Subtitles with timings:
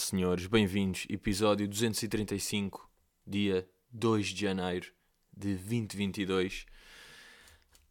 [0.00, 0.46] senhores.
[0.46, 1.06] Bem-vindos.
[1.08, 2.90] Episódio 235,
[3.26, 4.92] dia 2 de janeiro
[5.36, 6.66] de 2022.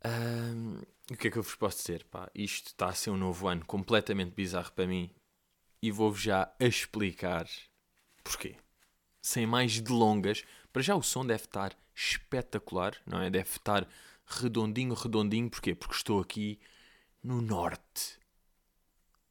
[0.03, 2.03] Ahm, o que é que eu vos posso dizer?
[2.05, 5.11] Pá, isto está a ser um novo ano completamente bizarro para mim
[5.81, 7.47] e vou-vos já explicar
[8.23, 8.55] porquê.
[9.21, 13.29] Sem mais delongas, para já o som deve estar espetacular, não é?
[13.29, 13.87] Deve estar
[14.25, 15.49] redondinho, redondinho.
[15.49, 15.75] Porquê?
[15.75, 16.59] Porque estou aqui
[17.23, 18.17] no norte.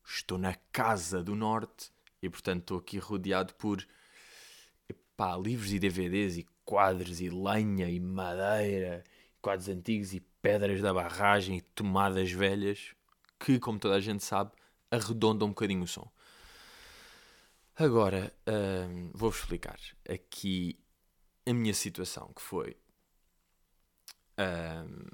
[0.05, 1.91] Estou na casa do norte
[2.23, 3.87] e, portanto, estou aqui rodeado por
[4.89, 9.05] epá, livros e DVDs e quadros e lenha e madeira,
[9.41, 12.95] quadros antigos e pedras da barragem e tomadas velhas
[13.39, 14.53] que, como toda a gente sabe,
[14.91, 16.11] arredondam um bocadinho o som.
[17.77, 20.79] Agora, hum, vou-vos explicar aqui
[21.47, 22.77] a minha situação, que foi
[24.39, 25.07] hum,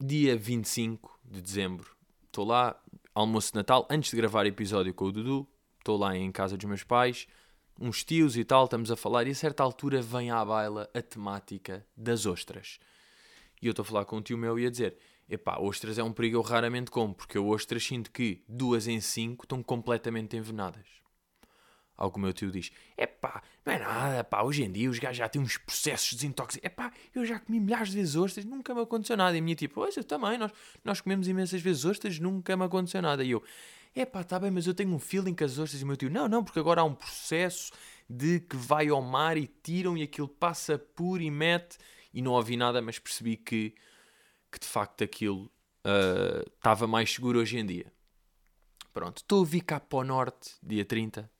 [0.00, 1.96] dia 25 de dezembro.
[2.26, 2.80] Estou lá,
[3.14, 5.46] almoço de Natal, antes de gravar episódio com o Dudu.
[5.78, 7.28] Estou lá em casa dos meus pais,
[7.80, 9.26] uns tios e tal, estamos a falar.
[9.26, 12.80] E a certa altura vem à baila a temática das ostras.
[13.62, 14.96] E eu estou a falar com um tio meu e a dizer:
[15.28, 19.00] Epá, ostras é um perigo, eu raramente como, porque eu ostras sinto que duas em
[19.00, 21.03] cinco estão completamente envenenadas.
[21.96, 24.98] Ao que o meu tio diz: Epá, não é nada, pá, hoje em dia os
[24.98, 26.66] gajos já têm uns processos de desintoxicação.
[26.66, 29.36] Epá, eu já comi milhares de vezes ostras, nunca me aconteceu nada.
[29.36, 30.52] E a minha tipo: Pois, eu também, nós,
[30.84, 33.22] nós comemos imensas vezes ostras, nunca me aconteceu nada.
[33.22, 33.42] E eu:
[33.94, 35.80] Epá, está bem, mas eu tenho um feeling que as ostras.
[35.80, 37.72] E o meu tio: Não, não, porque agora há um processo
[38.10, 41.78] de que vai ao mar e tiram e aquilo passa por e mete.
[42.12, 43.74] E não ouvi nada, mas percebi que,
[44.50, 45.50] que de facto aquilo
[45.84, 47.92] ah, estava mais seguro hoje em dia.
[48.92, 51.30] Pronto, estou a vir cá para o norte, dia 30.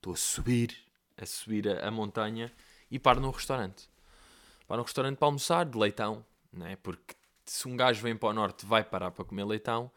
[0.00, 0.74] Estou a subir,
[1.14, 2.50] a subir a, a montanha
[2.90, 3.86] e paro num restaurante.
[4.66, 6.76] Paro num restaurante para almoçar, de leitão, né?
[6.82, 7.14] porque
[7.44, 9.92] se um gajo vem para o norte vai parar para comer leitão.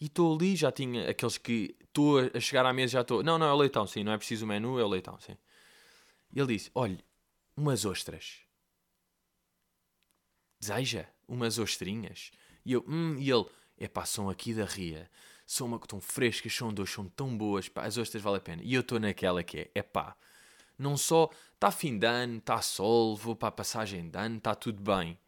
[0.00, 3.20] E estou ali, já tinha aqueles que estou a chegar à mesa, já estou.
[3.24, 5.36] Não, não, é o leitão, sim, não é preciso o menu, é o leitão, sim.
[6.32, 6.98] E ele disse: Olha,
[7.56, 8.42] umas ostras.
[10.60, 12.30] Deseja umas ostrinhas.
[12.64, 13.46] E eu, hum, e ele,
[13.78, 15.10] epá, são aqui da Ria.
[15.46, 18.62] São uma estão frescas, são dois, são tão boas, pá, as ostras vale a pena.
[18.64, 20.16] E eu estou naquela que é, epá,
[20.78, 24.54] não só está fim de ano, está sol, vou para a passagem de ano, está
[24.54, 25.18] tudo bem.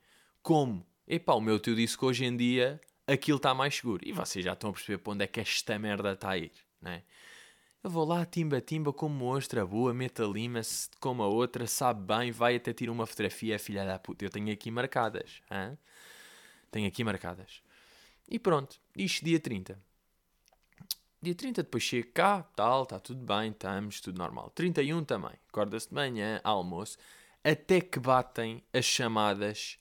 [0.43, 0.87] Como?
[1.07, 4.03] Epá, o meu tio disse que hoje em dia aquilo está mais seguro.
[4.07, 6.53] E vocês já estão a perceber para onde é que esta merda está a ir,
[6.81, 7.03] né?
[7.83, 10.63] Eu vou lá, timba, timba, como uma ostra boa, meto a lima,
[10.99, 14.25] como a outra, sabe bem, vai até tirar uma fotografia, filha da puta.
[14.25, 15.77] Eu tenho aqui marcadas, hã?
[16.71, 17.63] Tenho aqui marcadas.
[18.27, 19.79] E pronto, isto dia 30.
[21.25, 24.51] Dia 30 depois chego cá, tal, está tudo bem, estamos, tudo normal.
[24.51, 26.99] 31 também, acorda-se de manhã, almoço,
[27.43, 29.79] até que batem as chamadas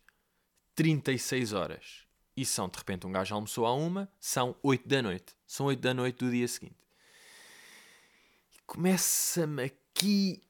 [0.73, 2.07] 36 horas.
[2.37, 5.35] E são, de repente, um gajo almoçou à uma, são 8 da noite.
[5.45, 6.77] São 8 da noite do dia seguinte.
[8.65, 10.41] Começa-me aqui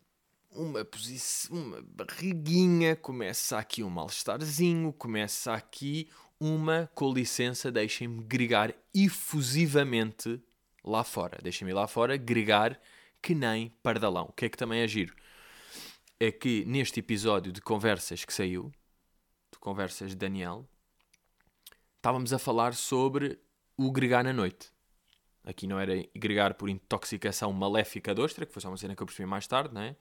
[0.52, 6.08] uma posição, uma barriguinha, começa aqui um mal-estarzinho, começa aqui
[6.40, 10.40] uma, com licença, deixem-me gregar efusivamente
[10.84, 11.40] lá fora.
[11.42, 12.80] Deixem-me lá fora gregar
[13.22, 14.26] que nem pardalão.
[14.26, 15.16] O que é que também é giro?
[16.20, 18.72] É que neste episódio de conversas que saiu,
[19.52, 20.68] de conversas de Daniel,
[21.98, 23.40] estávamos a falar sobre
[23.78, 24.72] o gregar na noite.
[25.46, 29.02] Aqui não era gregar por intoxicação maléfica de ostra, que foi só uma cena que
[29.02, 29.96] eu percebi mais tarde, não é?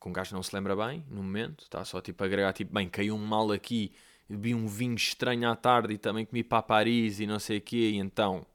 [0.00, 2.72] Que um gajo não se lembra bem, no momento, está só tipo a gregar, tipo,
[2.72, 3.92] bem, caiu um mal aqui,
[4.28, 7.60] bebi um vinho estranho à tarde e também comi para Paris e não sei o
[7.60, 8.46] quê, e então,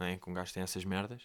[0.00, 0.16] não é?
[0.16, 1.22] Que um gajo tem essas merdas.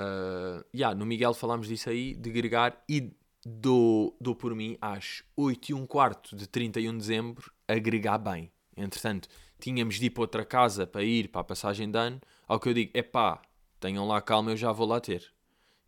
[0.00, 3.12] Uh, yeah, no Miguel falámos disso aí, de gregar, e
[3.44, 8.18] dou, dou por mim às 8 e um quarto de 31 de dezembro a gregar
[8.18, 8.52] bem.
[8.76, 12.60] Entretanto, tínhamos de ir para outra casa para ir para a passagem de ano, ao
[12.60, 13.42] que eu digo, é pá,
[13.80, 15.32] tenham lá calma, eu já vou lá ter.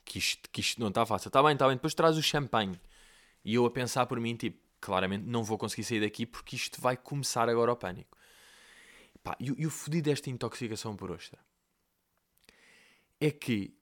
[0.05, 1.29] Que isto, que isto não está fácil.
[1.29, 2.81] Está bem, está bem, depois traz o champanhe.
[3.45, 6.81] E eu a pensar por mim, tipo, claramente não vou conseguir sair daqui porque isto
[6.81, 8.17] vai começar agora o pânico.
[9.23, 11.39] Pá, e, e o fodido desta intoxicação por ostra
[13.21, 13.77] é que,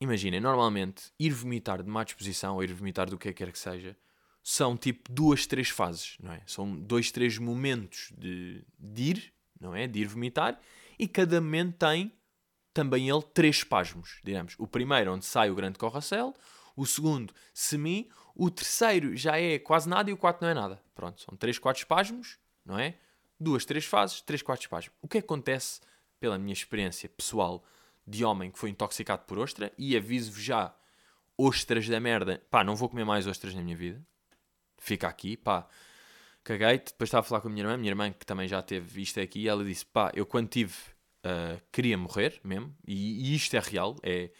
[0.00, 3.96] imaginem, normalmente ir vomitar de má disposição ou ir vomitar do que quer que seja
[4.42, 6.42] são tipo duas, três fases, não é?
[6.46, 9.86] São dois, três momentos de, de ir, não é?
[9.86, 10.58] De ir vomitar
[10.98, 12.12] e cada momento tem
[12.72, 14.54] também ele três espasmos, digamos.
[14.58, 16.34] O primeiro onde sai o grande corracel,
[16.76, 20.80] o segundo semi, o terceiro já é quase nada e o quarto não é nada.
[20.94, 22.96] Pronto, são três, quatro espasmos, não é?
[23.40, 24.94] Duas, três fases, três, quatro espasmos.
[25.00, 25.80] O que acontece,
[26.18, 27.64] pela minha experiência pessoal
[28.06, 30.74] de homem que foi intoxicado por ostra, e aviso-vos já,
[31.36, 34.02] ostras da merda, pá, não vou comer mais ostras na minha vida.
[34.78, 35.68] Fica aqui, pá.
[36.42, 39.02] Caguei, depois estava a falar com a minha irmã, minha irmã que também já teve
[39.02, 40.74] isto aqui, e ela disse, pá, eu quando tive
[41.24, 43.96] uh, queria morrer mesmo, e, e, isto é real.
[44.02, 44.30] É,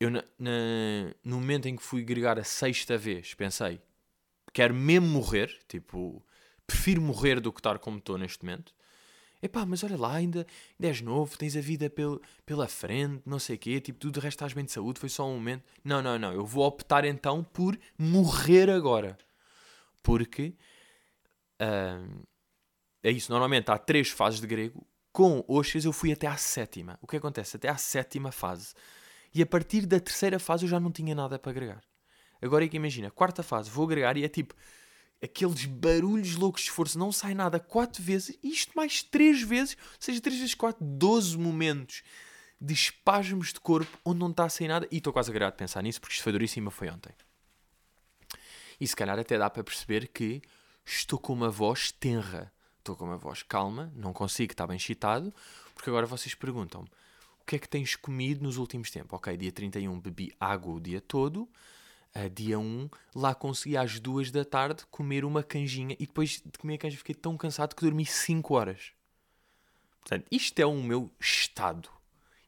[0.00, 0.50] eu, na, na,
[1.24, 3.80] no momento em que fui gregar a sexta vez, pensei,
[4.52, 6.24] quero mesmo morrer, tipo,
[6.68, 8.74] prefiro morrer do que estar como estou neste momento.
[9.40, 10.46] Epá, mas olha lá, ainda,
[10.78, 14.10] ainda és novo, tens a vida pel, pela frente, não sei o quê, tipo, tu
[14.10, 15.64] de resto estás bem de saúde, foi só um momento.
[15.82, 19.16] Não, não, não, eu vou optar então por morrer agora.
[20.02, 20.54] Porque
[21.62, 22.26] uh,
[23.02, 26.98] é isso, normalmente há três fases de grego, com Oxas eu fui até à sétima.
[27.00, 27.56] O que acontece?
[27.56, 28.74] Até à sétima fase.
[29.32, 31.82] E a partir da terceira fase eu já não tinha nada para agregar.
[32.42, 34.54] Agora é que imagina, quarta fase, vou agregar e é tipo
[35.22, 39.96] aqueles barulhos loucos de esforço, não sai nada quatro vezes, isto mais três vezes, ou
[39.98, 42.02] seja, três vezes quatro, doze momentos
[42.60, 44.88] de espasmos de corpo onde não está a sair nada.
[44.90, 47.12] E estou quase agregado de pensar nisso porque isto foi duríssimo, foi ontem.
[48.80, 50.42] E se calhar até dá para perceber que
[50.84, 55.34] estou com uma voz tenra, estou com uma voz calma, não consigo estar bem excitado,
[55.74, 56.88] porque agora vocês perguntam-me
[57.40, 59.14] o que é que tens comido nos últimos tempos?
[59.14, 61.48] Ok, dia 31 bebi água o dia todo,
[62.16, 66.58] Uh, dia 1, lá consegui às 2 da tarde comer uma canjinha e depois de
[66.58, 68.92] comer a canja fiquei tão cansado que dormi 5 horas.
[70.00, 71.88] Portanto, isto é o meu estado.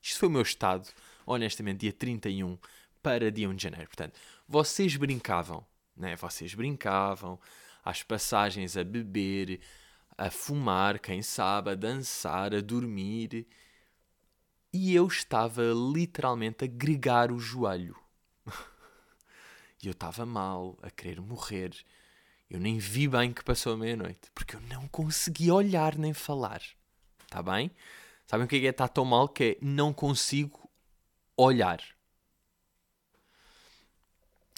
[0.03, 0.89] Isto foi o meu estado,
[1.27, 2.59] honestamente, dia 31
[3.03, 3.87] para dia 1 de janeiro.
[3.87, 4.19] Portanto,
[4.49, 5.65] vocês brincavam,
[5.97, 6.17] né?
[6.17, 7.39] Vocês brincavam
[7.85, 9.61] às passagens a beber,
[10.17, 13.47] a fumar, quem sabe, a dançar, a dormir.
[14.73, 15.63] E eu estava
[15.95, 17.97] literalmente a gregar o joelho.
[19.83, 21.75] E eu estava mal, a querer morrer.
[22.51, 26.63] Eu nem vi bem que passou a meia-noite, porque eu não consegui olhar nem falar.
[27.25, 27.71] Está bem?
[28.27, 30.71] Sabem o que é, que é estar tão mal que é não consigo
[31.37, 31.81] olhar.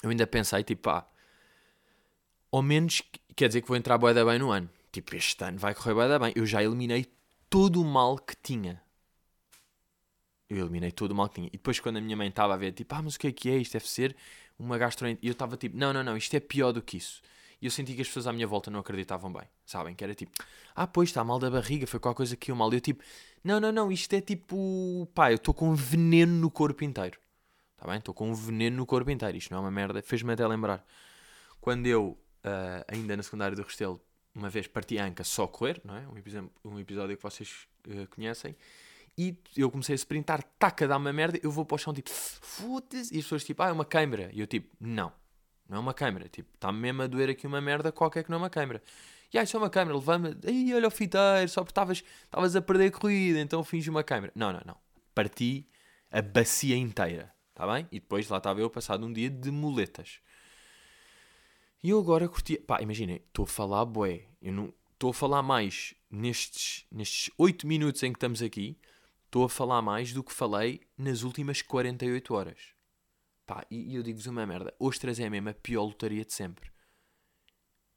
[0.02, 1.06] Eu ainda pensei, tipo, ah,
[2.50, 3.02] ao menos
[3.36, 4.68] quer dizer que vou entrar boeda bem no ano.
[4.90, 6.32] Tipo, este ano vai correr boeda bem.
[6.34, 7.06] Eu já eliminei
[7.48, 8.82] todo o mal que tinha.
[10.50, 11.48] Eu eliminei todo o mal que tinha.
[11.48, 13.32] E depois, quando a minha mãe estava a ver, tipo, ah, mas o que é
[13.32, 13.56] que é?
[13.56, 14.16] Isto deve ser
[14.62, 15.26] uma gastroenterite.
[15.26, 17.22] E eu estava tipo, não, não, não, isto é pior do que isso.
[17.60, 19.94] E eu senti que as pessoas à minha volta não acreditavam bem, sabem?
[19.94, 20.32] Que era tipo,
[20.74, 22.72] ah, pois está mal da barriga, foi qualquer coisa que eu mal.
[22.72, 23.04] E eu tipo,
[23.44, 27.18] não, não, não, isto é tipo, pá, eu estou com veneno no corpo inteiro.
[27.76, 27.98] Está bem?
[27.98, 29.36] Estou com um veneno no corpo inteiro.
[29.36, 30.02] Isto não é uma merda.
[30.02, 30.84] Fez-me até lembrar.
[31.60, 34.00] Quando eu, uh, ainda na secundária do Restelo,
[34.34, 36.06] uma vez parti a anca só correr, não é?
[36.08, 38.56] Um episódio, um episódio que vocês uh, conhecem.
[39.16, 42.10] E eu comecei a sprintar, taca, dá uma merda, eu vou para o chão tipo,
[42.10, 43.14] foda-se.
[43.14, 44.30] E as pessoas tipo, ah, é uma câmera.
[44.32, 45.12] E eu tipo, não,
[45.68, 46.28] não é uma câmera.
[46.28, 48.82] Tipo, está-me mesmo a doer aqui uma merda qualquer que não é uma câmera.
[49.32, 52.60] E ah, isso é uma câmera, levanta-me, aí olha o fiteiro, só porque estavas a
[52.60, 54.32] perder a corrida, então finge uma câmera.
[54.36, 54.76] Não, não, não.
[55.14, 55.66] Parti
[56.10, 57.88] a bacia inteira, está bem?
[57.90, 60.20] E depois lá estava eu passado um dia de muletas.
[61.82, 62.58] E eu agora curti.
[62.58, 64.26] Pá, imaginem, estou a falar bué.
[64.40, 68.78] Eu não estou a falar mais nestes, nestes 8 minutos em que estamos aqui
[69.32, 72.58] estou a falar mais do que falei nas últimas 48 horas.
[73.46, 74.74] Pá, e, eu digo-vos uma merda.
[74.78, 76.70] Ostras é mesmo a pior lotaria de sempre.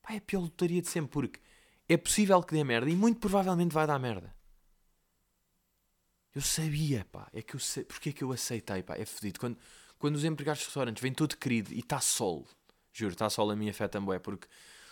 [0.02, 1.42] Pá, é a pior lotaria de sempre porque
[1.90, 4.34] é possível que dê merda e muito provavelmente vai dar merda.
[6.34, 7.30] Eu sabia, pá.
[7.34, 7.84] É que eu sei.
[7.84, 8.96] Porque é que eu aceitei, pá?
[8.96, 9.38] É fodido.
[9.38, 9.58] Quando,
[10.00, 12.48] quando os empregados de restaurantes vêm todo querido e está sol.
[12.94, 14.22] Juro, está sol a minha fé também.
[14.22, 14.48] Porque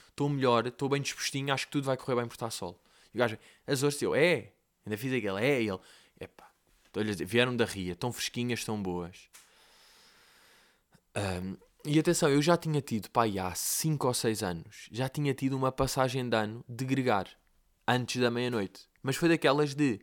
[0.10, 2.78] estou melhor, estou bem dispostinho, acho que tudo vai correr bem por estar sol.
[3.14, 4.52] E o gajo, as ostras, eu, é.
[4.86, 5.64] Ainda fiz aquele, é.
[5.64, 5.80] ele,
[6.20, 6.50] Epá,
[6.86, 9.30] estou-lhe a dizer, vieram da ria, tão fresquinhas, tão boas.
[11.16, 15.34] Um, e atenção, eu já tinha tido, pá, há 5 ou 6 anos, já tinha
[15.34, 17.28] tido uma passagem de ano de gregar,
[17.88, 18.88] antes da meia-noite.
[19.02, 20.00] Mas foi daquelas de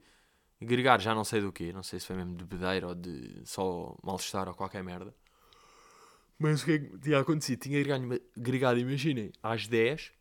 [0.61, 3.41] gregar, já não sei do quê, não sei se foi mesmo de bedeira ou de
[3.47, 5.15] só mal-estar ou qualquer merda.
[6.39, 7.61] Mas o que é que tinha acontecido?
[7.61, 7.83] Tinha
[8.37, 10.13] gregado, imaginem, às 10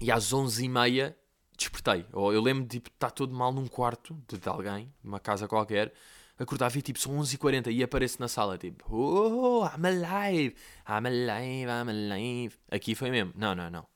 [0.00, 1.16] e às 11 e meia
[1.60, 2.06] despertei.
[2.12, 5.46] Ou eu lembro de tipo, estar todo mal num quarto de, de alguém, numa casa
[5.46, 5.92] qualquer,
[6.38, 10.56] acordava e tipo são 11h40 e apareço na sala tipo Oh, I'm alive,
[10.88, 12.56] I'm alive, I'm alive.
[12.70, 13.32] Aqui foi mesmo.
[13.36, 13.86] Não, não, não.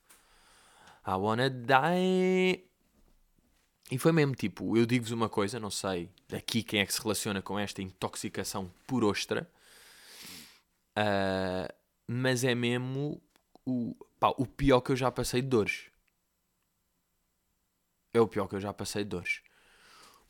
[1.06, 2.64] I wanna die.
[3.90, 7.02] E foi mesmo tipo, eu digo-vos uma coisa, não sei daqui quem é que se
[7.02, 9.48] relaciona com esta intoxicação por ostra,
[10.98, 11.72] uh,
[12.06, 13.20] mas é mesmo
[13.64, 15.90] o, pá, o pior que eu já passei de dores
[18.14, 19.42] é o pior que eu já passei de dores.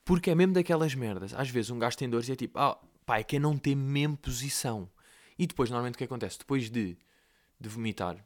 [0.04, 1.34] Porque é mesmo daquelas merdas.
[1.34, 3.56] Às vezes um gajo tem dores e é tipo, ah, pá, é que é não
[3.56, 4.90] ter mesmo posição.
[5.38, 6.38] E depois, normalmente, o que acontece?
[6.38, 6.96] Depois de,
[7.60, 8.16] de vomitar,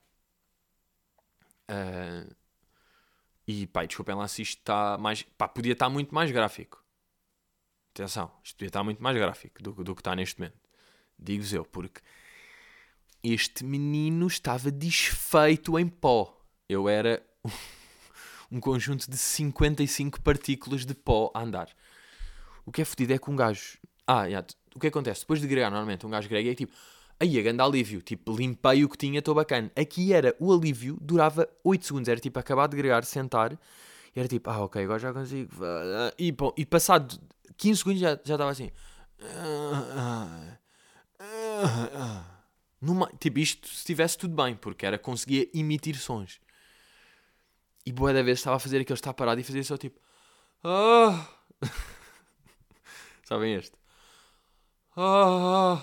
[1.71, 2.37] uh,
[3.47, 5.23] e pá, desculpem lá se isto está mais.
[5.23, 6.85] pá, podia estar muito mais gráfico.
[7.95, 10.59] Atenção, isto podia estar muito mais gráfico do, do que está neste momento.
[11.19, 12.01] Digo-vos eu, porque
[13.23, 16.37] este menino estava desfeito em pó.
[16.69, 17.27] Eu era
[18.51, 21.69] um conjunto de 55 partículas de pó a andar.
[22.65, 23.79] o que é fodido é que um gajo.
[24.07, 25.21] Ah, yeah, o que acontece?
[25.21, 26.73] Depois de gregar, normalmente, um gajo grega é tipo.
[27.21, 28.01] Aí, a grande alívio.
[28.01, 29.71] Tipo, limpei o que tinha, estou bacana.
[29.75, 32.09] Aqui era, o alívio durava 8 segundos.
[32.09, 33.59] Era tipo, acabar de gregar, sentar.
[34.15, 35.51] E era tipo, ah, ok, agora já consigo.
[36.17, 37.19] E, bom, e passado
[37.57, 38.71] 15 segundos já estava assim.
[42.81, 46.41] Numa, tipo, isto se estivesse tudo bem, porque era, conseguia emitir sons.
[47.89, 49.99] E boa da vez estava a fazer aquele estar parado e fazia só tipo.
[50.63, 51.27] Ah!
[53.25, 53.75] Sabem este?
[54.95, 55.83] Ah!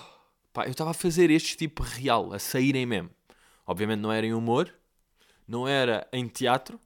[0.52, 3.10] Pá, eu estava a fazer este tipo real, a saírem mesmo.
[3.66, 4.72] Obviamente não era em humor,
[5.48, 6.78] não era em teatro,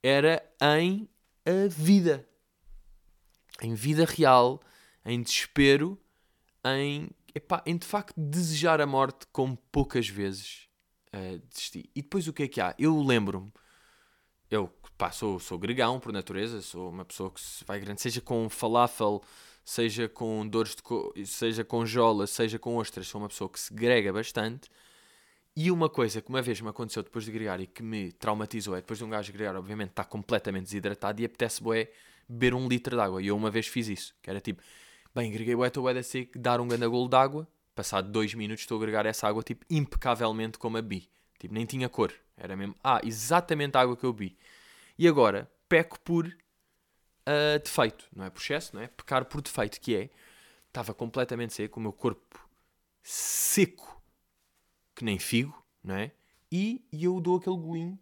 [0.00, 1.08] era em
[1.44, 2.24] a vida.
[3.60, 4.62] Em vida real,
[5.04, 6.00] em desespero,
[6.64, 10.68] em, epá, em de facto desejar a morte como poucas vezes
[11.12, 11.90] uh, desisti.
[11.96, 12.76] E depois o que é que há?
[12.78, 13.52] Eu lembro-me,
[14.50, 18.20] eu pá, sou, sou gregão por natureza, sou uma pessoa que se vai grande, seja
[18.20, 19.22] com falafel,
[19.64, 21.12] seja com dores de co...
[21.24, 24.68] seja com jola, seja com ostras, sou uma pessoa que se grega bastante.
[25.54, 28.76] E uma coisa que uma vez me aconteceu depois de gregar e que me traumatizou
[28.76, 31.90] é depois de um gajo gregar, obviamente, está completamente desidratado e apetece boé
[32.28, 33.20] beber um litro de água.
[33.22, 34.62] E eu uma vez fiz isso, que era tipo,
[35.14, 38.78] bem, greguei boé, estou a seco, dar um gandagolo de água, passado dois minutos estou
[38.78, 41.08] a agregar essa água, tipo, impecavelmente como a bi.
[41.38, 42.12] Tipo, nem tinha cor.
[42.38, 44.36] Era mesmo, ah, exatamente a água que eu bi.
[44.96, 48.06] E agora, peco por uh, defeito.
[48.14, 48.88] Não é por excesso, não é?
[48.88, 50.10] Pecar por defeito, que é,
[50.68, 52.48] estava completamente seco, o meu corpo
[53.02, 54.00] seco
[54.94, 56.10] que nem figo, não é?
[56.50, 57.98] E, e eu dou aquele golinho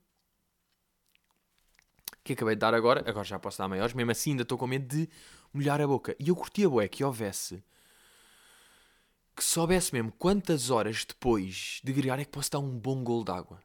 [2.25, 4.67] que acabei de dar agora, agora já posso dar maiores, mesmo assim ainda estou com
[4.67, 5.09] medo de
[5.53, 6.17] molhar a boca.
[6.19, 7.63] E eu curtia bué que houvesse,
[9.37, 13.25] que soubesse mesmo quantas horas depois de gregar é que posso dar um bom golo
[13.25, 13.63] de água.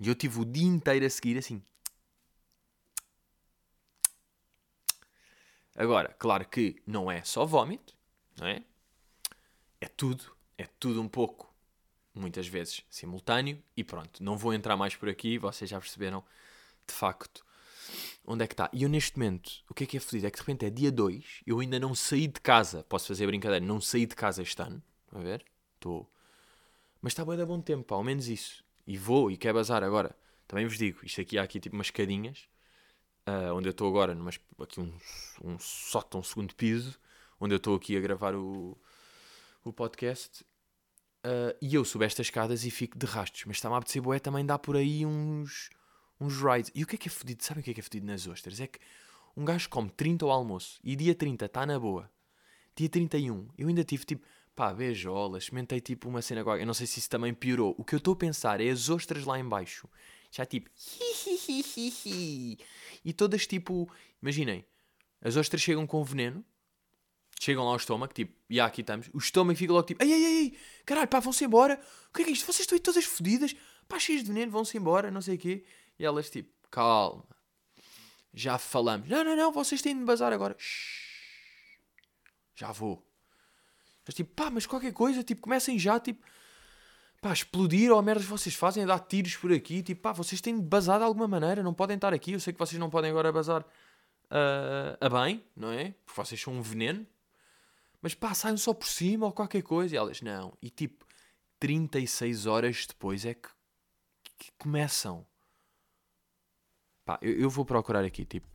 [0.00, 1.62] E eu tive o dia inteiro a seguir assim.
[5.76, 7.94] Agora, claro que não é só vómito,
[8.38, 8.62] não é?
[9.80, 10.24] É tudo,
[10.58, 11.50] é tudo um pouco
[12.14, 16.24] muitas vezes simultâneo, e pronto, não vou entrar mais por aqui, vocês já perceberam
[16.86, 17.44] de facto
[18.26, 18.68] onde é que está.
[18.72, 20.26] E eu neste momento, o que é que é fodido?
[20.26, 23.26] É que de repente é dia 2, eu ainda não saí de casa, posso fazer
[23.26, 25.44] brincadeira, não saí de casa este ano, a ver?
[25.74, 26.10] Estou.
[27.00, 28.64] Mas está bem da bom tempo, ao menos isso.
[28.86, 30.16] E vou, e quer bazar agora.
[30.46, 32.48] Também vos digo, isto aqui há aqui tipo umas escadinhas,
[33.28, 34.16] uh, onde eu estou agora,
[34.60, 34.92] aqui um,
[35.44, 36.98] um sótão, um segundo piso,
[37.40, 38.76] onde eu estou aqui a gravar o,
[39.64, 40.44] o podcast,
[41.20, 43.44] Uh, e eu subo estas escadas e fico de rastros.
[43.44, 45.68] Mas está-me a apetecer boé, também dá por aí uns,
[46.18, 46.70] uns rides.
[46.74, 47.44] E o que é que é fodido?
[47.44, 48.58] Sabem o que é que é fodido nas ostras?
[48.60, 48.78] É que
[49.36, 52.10] um gajo come 30 ao almoço e dia 30 está na boa.
[52.74, 56.86] Dia 31 eu ainda tive tipo, pá, beijolas, experimentei tipo uma cena Eu não sei
[56.86, 57.74] se isso também piorou.
[57.78, 59.88] O que eu estou a pensar é as ostras lá embaixo.
[60.30, 60.70] Já tipo,
[63.04, 63.90] e todas tipo,
[64.22, 64.64] imaginem,
[65.20, 66.44] as ostras chegam com veneno
[67.40, 70.12] chegam lá ao estômago, tipo, e yeah, aqui estamos, o estômago fica logo tipo, ei,
[70.12, 71.80] ei, ei, caralho, pá, vão-se embora,
[72.10, 72.44] o que é que é isto?
[72.44, 73.56] Vocês estão aí todas fodidas,
[73.88, 75.64] pá, cheias de veneno, vão-se embora, não sei o quê.
[75.98, 77.24] E elas tipo, calma,
[78.34, 81.80] já falamos, não, não, não, vocês têm de bazar agora, Shhh.
[82.54, 83.09] já vou.
[84.06, 86.24] Mas tipo, pá, mas qualquer coisa, tipo, comecem já, tipo,
[87.20, 90.56] pá, explodir ou merdas vocês fazem, a dar tiros por aqui, tipo, pá, vocês têm
[90.56, 93.10] de bazar de alguma maneira, não podem estar aqui, eu sei que vocês não podem
[93.10, 95.94] agora bazar uh, a bem, não é?
[96.04, 97.06] Porque vocês são um veneno,
[98.00, 99.94] mas pá, saiam só por cima ou qualquer coisa.
[99.94, 100.56] E elas, não.
[100.62, 101.04] E tipo,
[101.58, 103.48] 36 horas depois é que,
[104.38, 105.26] que começam.
[107.04, 108.48] Pá, eu, eu, vou procurar aqui, tipo,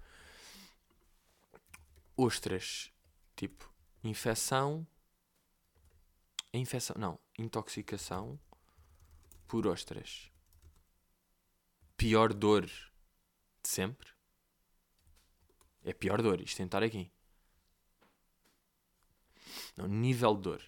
[2.17, 2.91] ostras,
[3.35, 3.71] tipo,
[4.03, 4.87] infecção,
[6.57, 8.39] infecção, não, intoxicação
[9.47, 10.31] por ostras.
[11.97, 14.09] Pior dor de sempre.
[15.83, 17.11] É pior dor, isto tem estar aqui.
[19.77, 20.61] Não, nível de dor.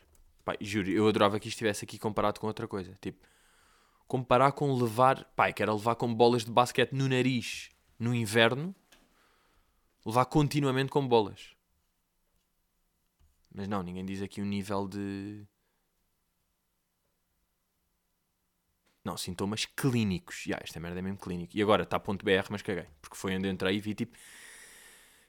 [0.46, 2.98] Pai, juro, eu adorava que isto estivesse aqui comparado com outra coisa.
[3.02, 3.26] Tipo,
[4.08, 5.26] comparar com levar.
[5.36, 8.76] Pai, que era levar com bolas de basquete no nariz no inverno,
[10.06, 11.56] levar continuamente com bolas.
[13.54, 15.46] Mas não, ninguém diz aqui o nível de.
[19.08, 20.46] Não, sintomas clínicos.
[20.46, 21.56] Yeah, esta merda é mesmo clínico.
[21.56, 22.88] E agora está ponto .br, mas caguei.
[23.02, 24.18] Porque foi onde entrei e vi tipo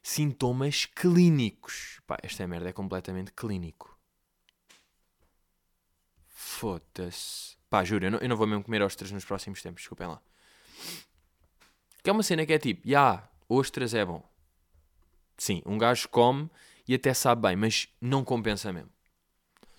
[0.02, 2.00] sintomas clínicos.
[2.04, 3.96] Pá, esta merda é completamente clínico.
[6.26, 7.56] Foda-se.
[7.70, 10.20] Pá, juro, eu não, eu não vou mesmo comer ostras nos próximos tempos, desculpem lá.
[12.02, 14.28] Que é uma cena que é tipo, já, yeah, ostras é bom.
[15.36, 16.50] Sim, um gajo come
[16.88, 18.90] e até sabe bem, mas não compensa mesmo.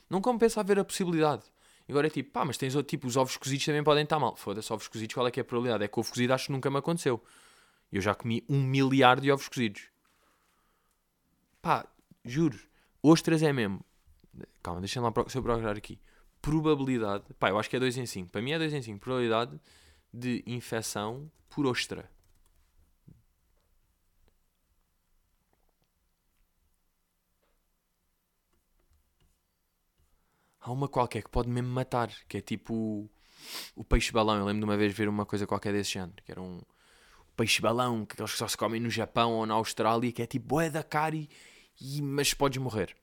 [0.10, 1.44] Não compensa haver a possibilidade.
[1.90, 4.36] Agora é tipo, pá, mas tens outro tipo, os ovos cozidos também podem estar mal.
[4.36, 5.84] Foda-se, ovos cozidos, qual é que é a probabilidade?
[5.84, 7.22] É que ovo cozido acho que nunca me aconteceu.
[7.92, 9.84] Eu já comi um milhar de ovos cozidos.
[11.62, 11.88] Pá,
[12.24, 12.60] juro.
[13.02, 13.84] Ostras é mesmo.
[14.62, 16.00] Calma, deixa lá se eu procurar aqui.
[16.42, 17.24] Probabilidade.
[17.40, 18.30] Pá, eu acho que é 2 em 5.
[18.30, 19.00] Para mim é 2 em 5.
[19.00, 19.60] Probabilidade
[20.14, 22.10] de infecção por ostra.
[30.70, 33.10] Há uma qualquer que pode mesmo matar, que é tipo o,
[33.76, 34.38] o peixe-balão.
[34.38, 36.62] Eu lembro de uma vez ver uma coisa qualquer desse género, que era um
[37.36, 40.46] peixe-balão, que aqueles que só se comem no Japão ou na Austrália, que é tipo
[40.46, 41.28] boé da cara e,
[41.82, 42.96] e, mas podes morrer.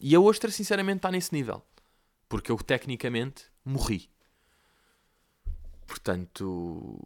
[0.00, 1.64] E a ostra, sinceramente, está nesse nível.
[2.28, 4.10] Porque eu, tecnicamente, morri.
[5.86, 7.00] Portanto.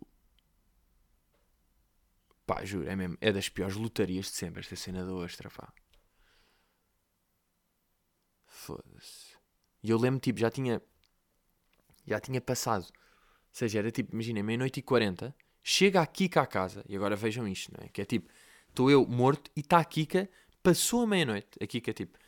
[2.47, 3.19] Pá, juro, é mesmo.
[3.21, 5.71] É das piores lotarias de sempre, esta cena da ostra, pá.
[8.47, 9.26] Foda-se.
[9.87, 10.83] E eu lembro, tipo, já tinha.
[12.05, 12.87] Já tinha passado.
[12.87, 12.93] Ou
[13.53, 15.33] seja, era tipo, imagina, meia-noite e quarenta.
[15.63, 16.85] Chega a Kika à casa.
[16.89, 17.89] E agora vejam isto, não é?
[17.89, 18.29] Que é tipo,
[18.69, 20.29] estou eu morto e está a Kika.
[20.61, 21.51] Passou a meia-noite.
[21.61, 22.19] A Kika, tipo,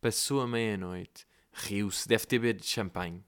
[0.00, 1.24] passou a meia-noite.
[1.52, 2.08] Riu-se.
[2.08, 3.24] Deve ter bebido de champanhe.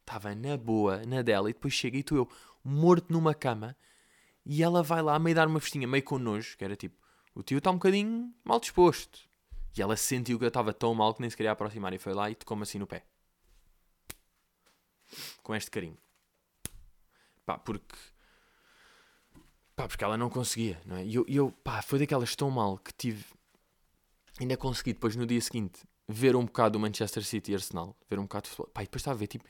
[0.00, 1.48] Estava na boa, na dela.
[1.48, 2.28] E depois chega e estou eu
[2.64, 3.76] morto numa cama.
[4.44, 6.58] E ela vai lá meio dar uma festinha, meio com nojo.
[6.58, 6.96] Que era tipo,
[7.32, 9.20] o tio está um bocadinho mal disposto.
[9.76, 12.12] E ela sentiu que eu estava tão mal que nem se queria aproximar e foi
[12.12, 13.04] lá e tocou-me assim no pé.
[15.42, 15.98] Com este carinho.
[17.44, 17.96] Pá, porque.
[19.74, 21.04] Pá, porque ela não conseguia, não é?
[21.04, 23.24] E eu, eu, pá, foi daquelas tão mal que tive.
[24.38, 27.96] Ainda consegui depois no dia seguinte ver um bocado do Manchester City e Arsenal.
[28.08, 28.72] Ver um bocado de futebol.
[28.72, 29.44] Pá, e depois estava a ver, tipo,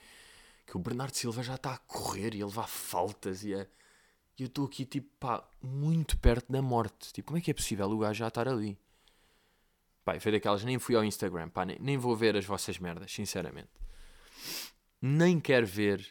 [0.65, 3.67] que o Bernardo Silva já está a correr e a levar faltas e a.
[4.37, 7.13] E eu estou aqui, tipo, pá, muito perto da morte.
[7.13, 8.79] Tipo, como é que é possível o gajo já estar ali?
[10.03, 13.11] Pá, foi daquelas, nem fui ao Instagram, pá, nem, nem vou ver as vossas merdas,
[13.11, 13.69] sinceramente.
[15.01, 16.05] Nem quero ver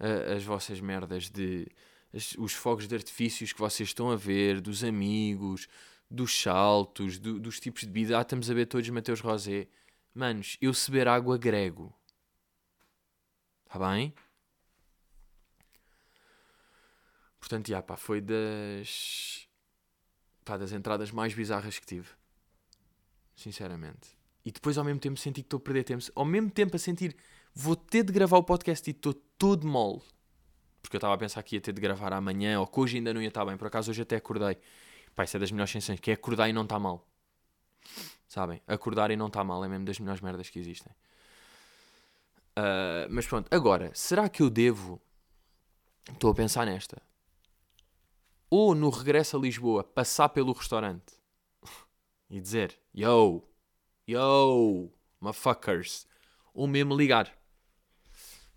[0.00, 1.66] uh, as vossas merdas de.
[2.12, 5.68] As, os fogos de artifícios que vocês estão a ver, dos amigos,
[6.10, 8.18] dos saltos, do, dos tipos de bebida.
[8.18, 9.68] Ah, estamos a ver todos Mateus Rosé.
[10.14, 11.94] Manos, eu se beber água grego.
[13.66, 14.14] Está bem?
[17.38, 19.46] Portanto, já, pá, foi das.
[20.44, 22.19] Pá, das entradas mais bizarras que tive
[23.42, 24.16] sinceramente.
[24.44, 26.04] E depois ao mesmo tempo senti que estou a perder tempo.
[26.14, 27.16] Ao mesmo tempo a sentir,
[27.54, 30.00] vou ter de gravar o podcast e estou todo mole.
[30.80, 33.12] Porque eu estava a pensar que ia ter de gravar amanhã ou que hoje ainda
[33.12, 33.56] não ia estar bem.
[33.56, 34.56] Por acaso hoje até acordei.
[35.14, 37.06] Pá, isso é das melhores sensações, que é acordar e não está mal.
[38.26, 38.62] Sabem?
[38.66, 40.92] Acordar e não está mal é mesmo das melhores merdas que existem.
[42.56, 45.00] Uh, mas pronto, agora, será que eu devo.
[46.10, 47.00] Estou a pensar nesta.
[48.48, 51.19] Ou no regresso a Lisboa, passar pelo restaurante
[52.30, 53.42] e dizer yo,
[54.06, 54.90] yo,
[55.20, 56.06] motherfuckers,
[56.54, 57.36] ou mesmo ligar.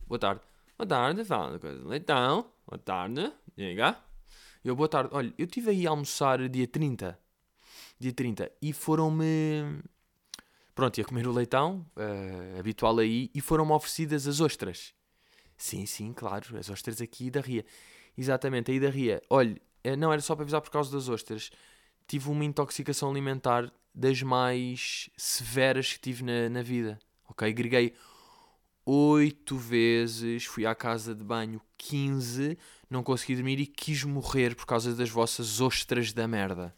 [0.06, 0.42] Boa tarde.
[0.78, 1.88] Boa tarde, fala coisa.
[1.88, 3.98] Leitão, boa tarde, diga.
[4.64, 5.10] Eu, boa tarde.
[5.12, 7.20] Olha, eu estive aí a almoçar dia 30.
[8.00, 8.52] Dia 30.
[8.62, 9.82] E foram-me.
[10.76, 14.94] Pronto, ia comer o leitão, uh, habitual aí, e foram-me oferecidas as ostras.
[15.58, 17.66] Sim, sim, claro, as ostras aqui da Ria.
[18.18, 19.22] Exatamente, aí da Ria.
[19.30, 21.52] Olha, eh, não era só para avisar por causa das ostras
[22.08, 27.00] tive uma intoxicação alimentar das mais severas que tive na, na vida.
[27.30, 27.48] Ok?
[27.48, 27.94] Agreguei
[28.86, 32.58] oito vezes, fui à casa de banho 15,
[32.90, 36.76] não consegui dormir e quis morrer por causa das vossas ostras da merda.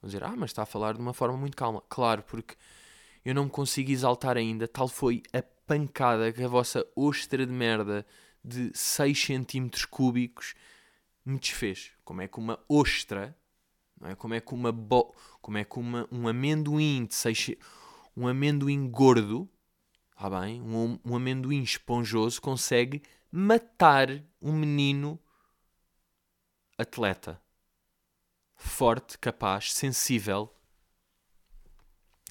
[0.00, 1.82] Vão dizer, ah, mas está a falar de uma forma muito calma.
[1.88, 2.54] Claro, porque
[3.24, 4.68] eu não me consigo exaltar ainda.
[4.68, 8.06] Tal foi a pancada que a vossa ostra de merda
[8.44, 10.54] de 6 cm cúbicos
[11.24, 11.92] me desfez.
[12.04, 13.36] Como é que uma ostra
[14.00, 14.14] não é?
[14.14, 15.14] Como é que uma bo...
[15.40, 17.50] como é que uma, um amendoim de seis...
[18.16, 19.48] um amendoim gordo,
[20.16, 24.08] ah bem, um, um amendoim esponjoso consegue matar
[24.40, 25.20] um menino
[26.78, 27.40] atleta,
[28.54, 30.54] forte, capaz, sensível,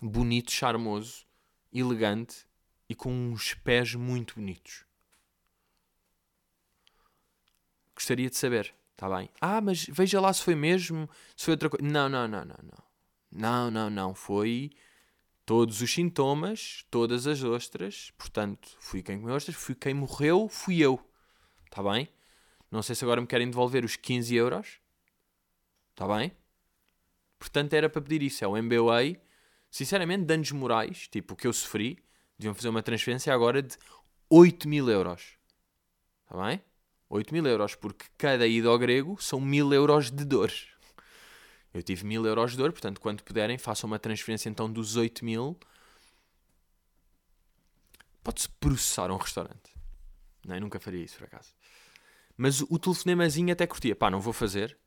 [0.01, 1.25] bonito, charmoso,
[1.71, 2.47] elegante
[2.87, 4.85] e com uns pés muito bonitos.
[7.93, 8.75] Gostaria de saber.
[8.95, 9.29] Está bem.
[9.41, 11.85] Ah, mas veja lá se foi mesmo, se foi outra coisa.
[11.85, 12.83] Não, não, não, não, não.
[13.29, 14.15] Não, não, não.
[14.15, 14.71] Foi
[15.45, 18.13] todos os sintomas, todas as ostras.
[18.17, 20.97] Portanto, fui quem comeu ostras, fui quem morreu, fui eu.
[21.65, 22.07] Está bem?
[22.71, 24.79] Não sei se agora me querem devolver os 15 euros.
[25.91, 26.31] Está bem?
[27.37, 28.45] Portanto, era para pedir isso.
[28.45, 29.19] É o MBA.
[29.69, 32.01] Sinceramente, danos morais, tipo o que eu sofri,
[32.39, 33.77] deviam fazer uma transferência agora de
[34.29, 35.37] 8 mil euros.
[36.23, 36.61] Está bem?
[37.09, 40.51] 8 mil euros, porque cada ida ao grego são mil euros de dor.
[41.73, 45.23] Eu tive mil euros de dor, portanto, quando puderem, façam uma transferência então dos 8
[45.25, 45.59] mil.
[48.23, 49.73] Pode-se processar um restaurante.
[50.47, 51.53] Não, nunca faria isso, por acaso.
[52.37, 53.95] Mas o telefonemazinho até curtia.
[53.95, 54.77] Pá, não vou fazer.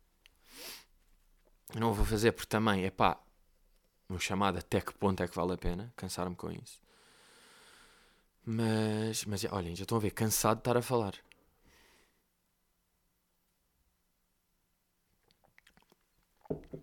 [1.74, 3.20] Não vou fazer porque também, é pá,
[4.08, 6.80] uma chamada até que ponto é que vale a pena cansar-me com isso.
[8.44, 11.14] Mas, mas olhem, já estão a ver, cansado de estar a falar.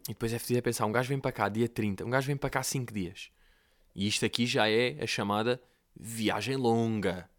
[0.06, 2.28] E depois é fedido a pensar, um gajo vem para cá dia 30, um gajo
[2.28, 3.32] vem para cá 5 dias.
[3.96, 5.62] E isto aqui já é a chamada
[5.96, 7.30] viagem longa.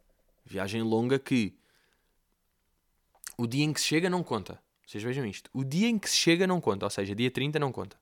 [0.45, 1.55] Viagem longa que
[3.37, 4.61] o dia em que se chega não conta.
[4.87, 5.51] Vocês vejam isto.
[5.53, 6.87] O dia em que se chega não conta.
[6.87, 7.99] Ou seja, dia 30 não conta.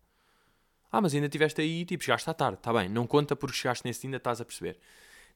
[0.92, 2.58] Ah, mas ainda estiveste aí, tipo, chegaste à tarde.
[2.58, 4.78] Está bem, não conta porque chegaste nesse dia, ainda estás a perceber.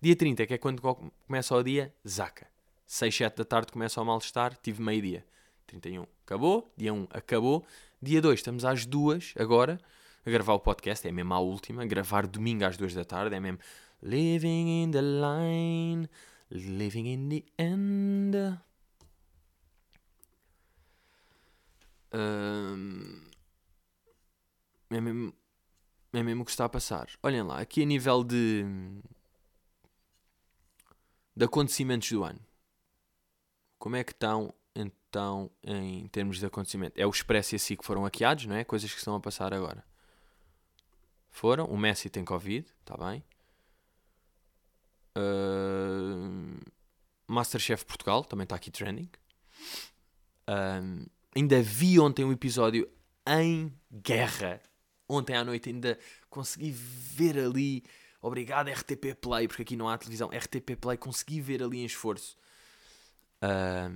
[0.01, 0.81] Dia 30, que é quando
[1.27, 2.47] começa o dia, zaca.
[2.87, 5.27] 6, 7 da tarde começa o mal-estar, tive meio-dia.
[5.69, 7.65] 31 acabou, dia 1 acabou.
[8.01, 9.79] Dia 2 estamos às 2 agora
[10.25, 11.85] a gravar o podcast, é mesmo a última.
[11.87, 13.59] Gravar domingo às 2 da tarde, é mesmo
[14.03, 16.09] Living in the line,
[16.51, 18.59] living in the end.
[24.91, 25.35] é, mesmo,
[26.13, 27.09] é mesmo o que está a passar.
[27.23, 28.65] Olhem lá, aqui a nível de,
[31.37, 32.41] de acontecimentos do ano.
[33.79, 34.55] Como é que estão
[35.09, 36.99] então em termos de acontecimento?
[36.99, 38.65] É o Expresso e a SIC foram hackeados, não é?
[38.65, 39.85] Coisas que estão a passar agora.
[41.31, 41.67] Foram.
[41.67, 43.25] O Messi tem Covid, está bem.
[45.17, 46.61] Uh,
[47.27, 49.11] Masterchef Portugal também está aqui trending.
[50.49, 52.89] Uh, ainda vi ontem um episódio
[53.27, 54.61] em guerra.
[55.09, 57.83] Ontem à noite ainda consegui ver ali.
[58.21, 60.29] Obrigado, RTP Play, porque aqui não há televisão.
[60.29, 62.37] RTP Play, consegui ver ali em esforço.
[63.43, 63.95] Uh,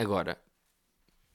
[0.00, 0.40] agora,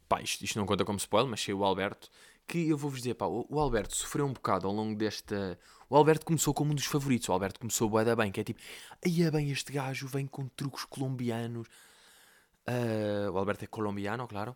[0.08, 2.10] pá, isto, isto, não conta como spoiler, mas sei o Alberto.
[2.48, 5.58] Que eu vou-vos dizer, pá, o, Alberto sofreu um bocado ao longo desta.
[5.90, 7.30] O Alberto começou como um dos favoritos.
[7.30, 8.60] O Alberto começou bué bem, que é tipo,
[9.06, 11.68] aí é bem, este gajo vem com truques colombianos
[12.68, 14.56] Uh, o Alberto é colombiano, claro.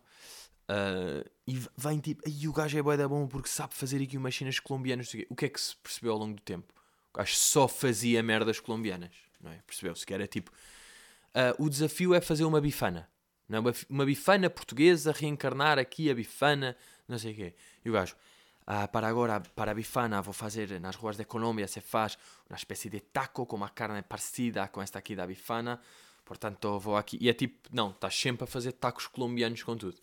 [0.70, 4.16] Uh, e vem tipo, aí o gajo é bué da bom porque sabe fazer aqui
[4.16, 5.12] umas cenas colombianas.
[5.28, 6.72] O que é que se percebeu ao longo do tempo?
[7.12, 9.60] O gajo só fazia merdas colombianas, não é?
[9.66, 10.50] Percebeu-se que era tipo.
[11.28, 13.08] Uh, o desafio é fazer uma bifana.
[13.48, 13.72] Não é?
[13.88, 16.76] Uma bifana portuguesa, reencarnar aqui a bifana,
[17.08, 17.54] não sei o quê.
[17.84, 18.14] E o gajo,
[18.66, 22.56] ah, para agora, para a bifana, vou fazer nas ruas de Colômbia, se faz uma
[22.56, 25.80] espécie de taco com uma carne parecida com esta aqui da bifana.
[26.24, 27.16] Portanto, vou aqui.
[27.18, 29.96] E é tipo, não, estás sempre a fazer tacos colombianos com tudo.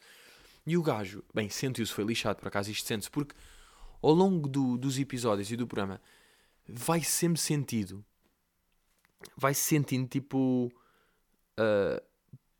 [0.65, 3.35] E o gajo, bem, sentiu-se, foi lixado, por acaso isto sente-se, porque
[4.01, 6.01] ao longo do, dos episódios e do programa
[6.67, 8.03] vai sempre sentido,
[9.37, 10.71] vai -se sentindo tipo,
[11.59, 12.01] uh,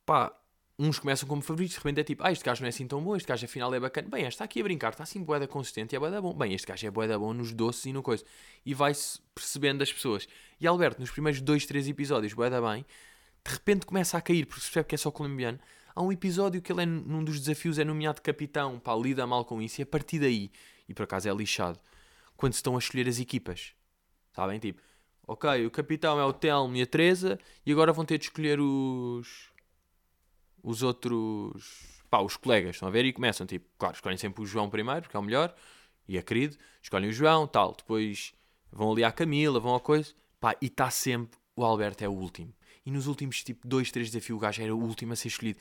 [0.05, 0.31] pá,
[0.77, 3.01] uns começam como favoritos, de repente é tipo, ah, este gajo não é assim tão
[3.01, 4.09] bom, este gajo afinal é bacana.
[4.09, 6.33] Bem, este está aqui a brincar, está assim boeda consistente e é boeda bom.
[6.33, 8.25] Bem, este gajo é boeda bom nos doces e no coisa.
[8.65, 10.27] E vai-se percebendo das pessoas.
[10.59, 12.85] E Alberto, nos primeiros dois, três episódios, boeda bem,
[13.45, 15.59] de repente começa a cair, porque se percebe que é só colombiano.
[15.95, 19.45] Há um episódio que ele é num dos desafios, é nomeado capitão, pá, lida mal
[19.45, 20.51] com isso, e a partir daí,
[20.89, 21.79] e por acaso é lixado,
[22.35, 23.73] quando se estão a escolher as equipas,
[24.33, 24.59] sabem?
[24.59, 24.81] Tipo,
[25.25, 28.59] ok, o capitão é o Telmo e a Teresa, e agora vão ter de escolher
[28.59, 29.54] os.
[30.65, 32.01] Os outros.
[32.09, 33.05] pá, os colegas, estão a ver?
[33.05, 35.55] E começam, tipo, claro, escolhem sempre o João primeiro, porque é o melhor,
[36.07, 38.33] e é querido, escolhem o João, tal, depois
[38.71, 42.11] vão ali à Camila, vão a coisa, pá, e está sempre o Alberto é o
[42.11, 42.53] último
[42.85, 45.59] e nos últimos tipo dois, três desafios o gajo era o último a ser escolhido.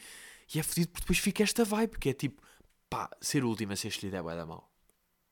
[0.55, 2.43] E é fodido porque depois fica esta vibe, que é tipo,
[2.91, 4.71] pá, ser o último a ser escolhido é bué da mal.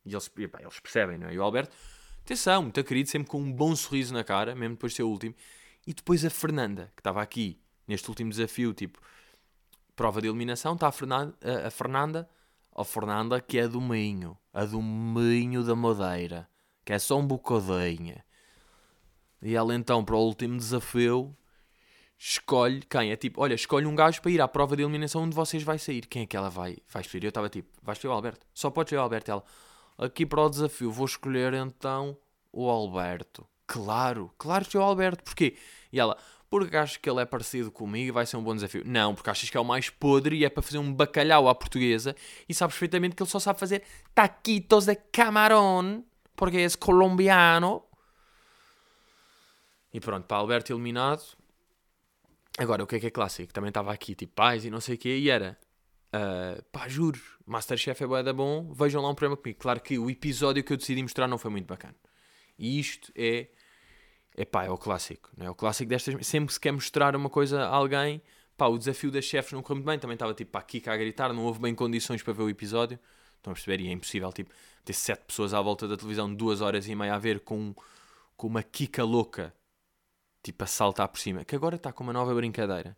[0.05, 1.35] E eles, pá, eles percebem, não é?
[1.35, 1.77] E o Alberto,
[2.25, 5.09] atenção, muito querido, sempre com um bom sorriso na cara, mesmo depois de ser o
[5.09, 5.35] último.
[5.87, 8.99] E depois a Fernanda, que estava aqui neste último desafio, tipo,
[9.95, 11.35] prova de eliminação, está a Fernanda,
[11.67, 12.29] a, Fernanda,
[12.85, 16.49] Fernanda que é do Minho, a do Minho da Madeira,
[16.85, 18.17] que é só um bocadinho.
[19.41, 21.37] E ela então, para o último desafio,
[22.17, 23.11] escolhe quem?
[23.11, 25.79] É tipo, olha, escolhe um gajo para ir à prova de eliminação onde vocês vai
[25.79, 26.07] sair.
[26.07, 27.27] Quem é que ela vai, vai escolher?
[27.27, 28.47] Eu estava tipo, vai escolher o Alberto.
[28.55, 29.31] Só pode escolher o Alberto.
[29.33, 29.45] Ela,
[29.99, 32.17] aqui para o desafio, vou escolher então
[32.53, 33.45] o Alberto.
[33.67, 35.25] Claro, claro que é o Alberto.
[35.25, 35.57] Porquê?
[35.93, 36.17] E ela,
[36.61, 38.83] porque acho que ele é parecido comigo e vai ser um bom desafio.
[38.85, 41.55] Não, porque achas que é o mais podre e é para fazer um bacalhau à
[41.55, 42.15] portuguesa
[42.49, 43.83] e sabes perfeitamente que ele só sabe fazer
[44.15, 46.05] taquitos de camarão,
[46.37, 47.83] porque é colombiano.
[49.95, 51.23] E pronto, para Alberto eliminado,
[52.59, 53.51] Agora, o que é que é clássico?
[53.51, 55.59] Também estava aqui, tipo, pais e não sei o quê, e era,
[56.15, 59.59] uh, pá, juro, Masterchef é bué da bom, vejam lá um programa comigo.
[59.59, 61.97] Claro que o episódio que eu decidi mostrar não foi muito bacana.
[62.59, 63.49] E isto é,
[64.37, 65.51] é pá, é o clássico, não é?
[65.51, 68.23] O clássico destas, sempre se quer mostrar uma coisa a alguém,
[68.57, 70.97] pá, o desafio das chefes não correu muito bem, também estava tipo, pá, aqui a
[70.97, 72.99] gritar, não houve bem condições para ver o episódio.
[73.37, 73.81] Estão a perceber?
[73.83, 74.51] E é impossível, tipo,
[74.85, 77.75] ter sete pessoas à volta da televisão, duas horas e meia a ver com,
[78.37, 79.53] com uma Kika louca
[80.43, 82.97] tipo a saltar por cima, que agora está com uma nova brincadeira.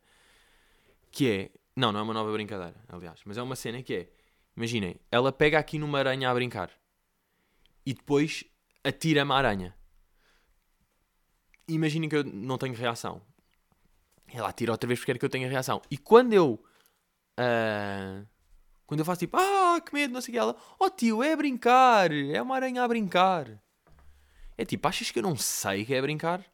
[1.10, 1.50] Que é.
[1.76, 4.08] Não, não é uma nova brincadeira, aliás, mas é uma cena que é.
[4.56, 6.70] Imaginem, ela pega aqui numa aranha a brincar.
[7.86, 8.44] e depois
[8.82, 9.76] atira-me a aranha.
[11.68, 13.22] Imaginem que eu não tenho reação.
[14.32, 15.80] Ela atira outra vez porque quer que eu tenha reação.
[15.90, 16.62] E quando eu.
[17.38, 18.26] Uh,
[18.86, 21.34] quando eu faço tipo, ah, que medo, não sei o que, ela, oh tio, é
[21.34, 23.60] brincar, é uma aranha a brincar.
[24.58, 26.44] É tipo, achas que eu não sei que é brincar?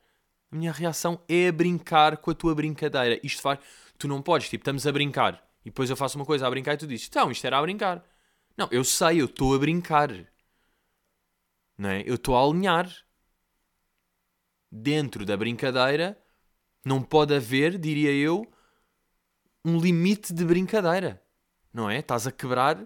[0.51, 3.21] A minha reação é brincar com a tua brincadeira.
[3.23, 3.59] Isto faz.
[3.99, 6.75] Tu não podes, tipo, estamos a brincar e depois eu faço uma coisa a brincar
[6.75, 8.05] e tu dizes, então, isto era a brincar.
[8.57, 10.11] Não, eu sei, eu estou a brincar.
[11.77, 12.03] Não é?
[12.07, 12.89] Eu estou a alinhar.
[14.71, 16.17] Dentro da brincadeira
[16.85, 18.51] não pode haver, diria eu,
[19.65, 21.23] um limite de brincadeira.
[21.73, 21.99] Não é?
[21.99, 22.77] Estás a quebrar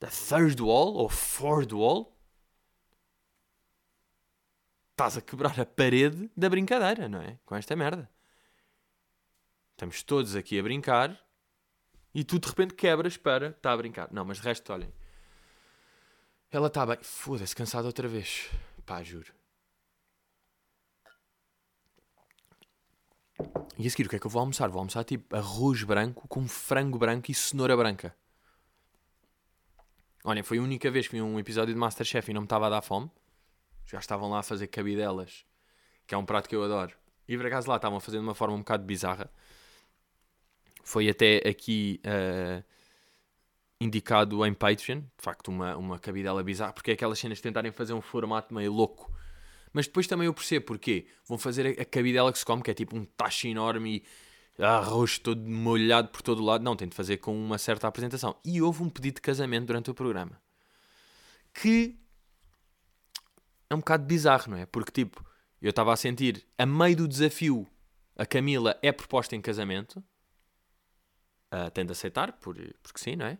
[0.00, 2.16] the third wall ou fourth wall.
[4.92, 7.38] Estás a quebrar a parede da brincadeira, não é?
[7.44, 8.10] Com esta merda.
[9.72, 11.16] Estamos todos aqui a brincar
[12.12, 13.50] e tu de repente quebras para.
[13.50, 14.08] Está a brincar.
[14.12, 14.92] Não, mas de resto, olhem.
[16.50, 16.98] Ela está bem.
[17.02, 18.50] Foda-se, cansada outra vez.
[18.84, 19.37] Pá, juro.
[23.78, 24.68] E a seguir, o que é que eu vou almoçar?
[24.68, 28.12] Vou almoçar tipo arroz branco com frango branco e cenoura branca.
[30.24, 32.66] Olha, foi a única vez que vi um episódio de Masterchef e não me estava
[32.66, 33.08] a dar fome.
[33.86, 35.46] Já estavam lá a fazer cabidelas,
[36.08, 36.92] que é um prato que eu adoro.
[37.28, 39.30] E por acaso lá estavam a fazer de uma forma um bocado bizarra.
[40.82, 42.64] Foi até aqui uh,
[43.80, 47.70] indicado em Patreon, de facto, uma, uma cabidela bizarra, porque é aquelas cenas de tentarem
[47.70, 49.16] fazer um formato meio louco
[49.78, 51.06] mas depois também eu percebo porquê.
[51.24, 54.02] Vão fazer a, cabidela que se come, que é tipo um tacho enorme
[54.58, 56.64] e arroz todo molhado por todo o lado.
[56.64, 58.34] Não, tem de fazer com uma certa apresentação.
[58.44, 60.42] E houve um pedido de casamento durante o programa.
[61.54, 61.96] Que
[63.70, 64.66] é um bocado bizarro, não é?
[64.66, 65.24] Porque tipo,
[65.62, 67.64] eu estava a sentir, a meio do desafio,
[68.16, 70.02] a Camila é proposta em casamento.
[71.54, 73.38] Uh, tem de aceitar, por, porque sim, não é?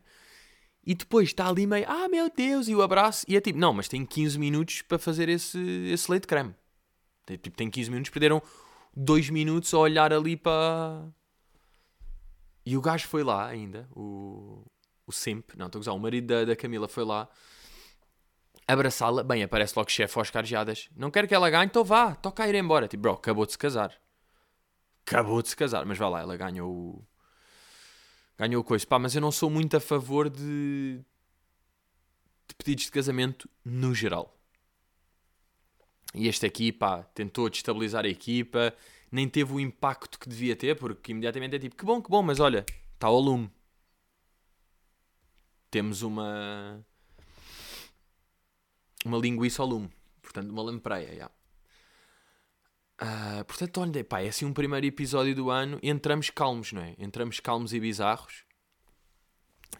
[0.85, 3.25] E depois está ali meio, ah meu Deus, e o abraço.
[3.27, 5.59] E é tipo, não, mas tem 15 minutos para fazer esse,
[5.91, 6.55] esse leite creme.
[7.25, 8.41] Tem, tipo, tem 15 minutos, perderam
[8.95, 11.05] 2 minutos a olhar ali para.
[12.65, 14.63] E o gajo foi lá ainda, o,
[15.05, 17.27] o Simp, não, estou a usar, o marido da, da Camila foi lá
[18.67, 19.23] abraçá-la.
[19.23, 20.89] Bem, aparece logo chefe Oscar Geadas.
[20.95, 22.87] Não quero que ela ganhe, então vá, toca a ir embora.
[22.87, 23.93] Tipo, bro, acabou de se casar.
[25.05, 27.07] Acabou de se casar, mas vá lá, ela ganhou o,
[28.39, 28.87] ganhou coisa.
[28.87, 30.99] Pá, mas eu não sou muito a favor de,
[32.47, 34.35] de pedidos de casamento no geral.
[36.15, 38.73] E este aqui, pá, tentou destabilizar a equipa,
[39.11, 42.23] nem teve o impacto que devia ter, porque imediatamente é tipo, que bom, que bom,
[42.23, 43.51] mas olha, está ao lume.
[45.69, 46.83] Temos uma.
[49.05, 49.89] Uma linguiça ao lume.
[50.21, 51.31] Portanto, uma lampreia, já.
[53.01, 55.79] Uh, portanto, olha, pá, é assim um primeiro episódio do ano.
[55.81, 56.95] Entramos calmos, não é?
[56.99, 58.43] Entramos calmos e bizarros.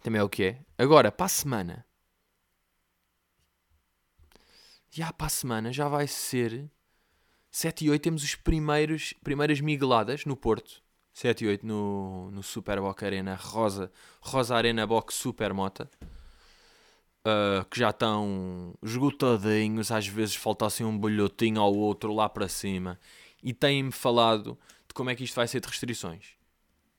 [0.01, 0.61] Também é o que é.
[0.77, 1.85] Agora, para a semana.
[4.89, 6.69] Já para a semana já vai ser
[7.51, 10.81] 7 e 8 temos os primeiros primeiras migueladas no Porto.
[11.13, 15.89] 7 e 8 no, no Super Boca Arena Rosa, Rosa Arena Box Super Mota.
[17.29, 22.47] Uh, que já estão esgotadinhos, às vezes falta assim um bolhotinho ao outro lá para
[22.47, 22.99] cima.
[23.43, 26.33] E têm-me falado de como é que isto vai ser de restrições.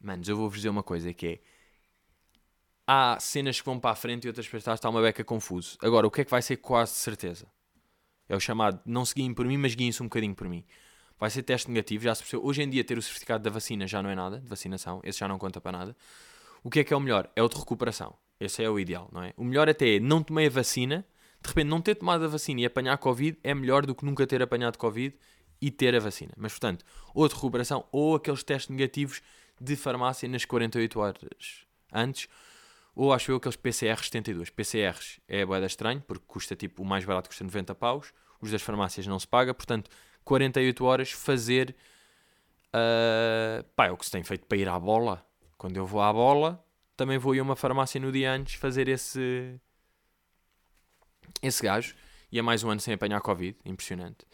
[0.01, 1.41] Manos, eu vou-vos dizer uma coisa que é
[2.93, 5.79] há cenas que vão para a frente e outras para trás, está uma beca confuso.
[5.81, 7.47] Agora, o que é que vai ser quase de certeza?
[8.29, 10.65] É o chamado, não se guiem por mim, mas guiem-se um bocadinho por mim.
[11.17, 12.45] Vai ser teste negativo, já se percebeu.
[12.45, 15.21] Hoje em dia ter o certificado da vacina já não é nada, de vacinação, esse
[15.21, 15.97] já não conta para nada.
[16.65, 17.31] O que é que é o melhor?
[17.37, 18.17] É o de recuperação.
[18.41, 19.35] Esse é o ideal, não é?
[19.37, 21.07] O melhor até é não tomei a vacina,
[21.43, 24.27] de repente não ter tomado a vacina e apanhar Covid é melhor do que nunca
[24.27, 25.15] ter apanhado Covid
[25.61, 26.33] e ter a vacina.
[26.37, 29.21] Mas, portanto, ou de recuperação ou aqueles testes negativos
[29.61, 32.29] de farmácia nas 48 horas antes
[32.95, 34.51] ou acho eu aqueles PCRs 72.
[34.51, 38.63] PCRs é boeda estranho, porque custa tipo, o mais barato custa 90 paus, os das
[38.63, 39.91] farmácias não se paga, portanto,
[40.25, 41.75] 48 horas fazer.
[42.69, 45.25] Uh, pá, é o que se tem feito para ir à bola.
[45.57, 46.63] Quando eu vou à bola,
[47.01, 49.59] também vou a uma farmácia no dia antes fazer esse.
[51.41, 51.95] esse gajo.
[52.31, 54.27] E é mais um ano sem apanhar Covid, impressionante.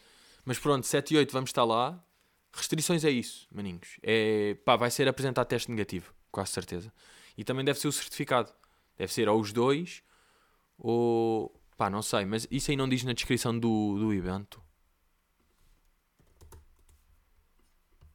[0.45, 2.05] Mas pronto, 7 e 8 vamos estar lá.
[2.53, 4.01] Restrições é isso, maninhos.
[4.03, 6.93] É, pá, vai ser apresentar teste negativo, quase certeza.
[7.39, 8.53] E também deve ser o certificado.
[8.99, 10.03] Deve ser ou os dois,
[10.77, 11.55] ou.
[11.77, 14.61] pá, não sei, mas isso aí não diz na descrição do, do evento.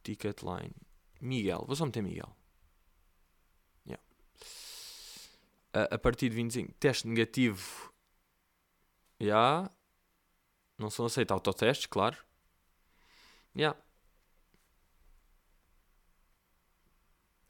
[0.02, 0.74] Ticketline.
[1.22, 2.36] Miguel, vou só meter Miguel.
[3.86, 4.02] Yeah.
[5.72, 6.72] A, a partir de 25.
[6.74, 7.92] Teste negativo.
[9.20, 9.26] Já.
[9.26, 9.70] Yeah.
[10.78, 12.16] Não são aceitos autotestes, claro.
[13.54, 13.60] Já.
[13.60, 13.80] Yeah.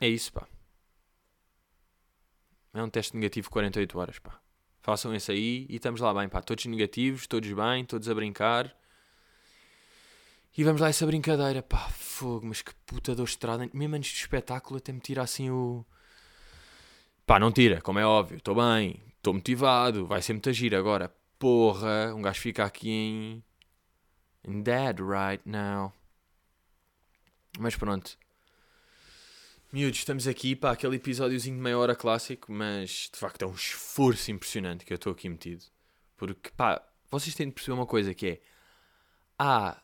[0.01, 0.49] É isso, pá.
[2.75, 4.41] É um teste negativo 48 horas, pá.
[4.81, 6.43] Façam esse aí e estamos lá bem, pá.
[6.43, 8.77] Todos negativos, todos bem, todos a brincar.
[10.57, 11.89] E vamos lá essa brincadeira, pá.
[11.91, 13.71] Fogo, mas que puta de estrada.
[13.73, 15.87] Mesmo antes do espetáculo até me tira assim o...
[17.27, 18.39] Pá, não tira, como é óbvio.
[18.39, 21.15] Estou bem, estou motivado, vai ser muita gira agora.
[21.39, 23.45] Porra, um gajo fica aqui em...
[24.45, 25.93] In dead right now.
[27.59, 28.19] Mas pronto.
[29.73, 33.55] Miúdos, estamos aqui para aquele episódiozinho de meia hora clássico, mas de facto é um
[33.55, 35.65] esforço impressionante que eu estou aqui metido.
[36.17, 38.41] Porque, pá, vocês têm de perceber uma coisa que é.
[39.39, 39.81] Há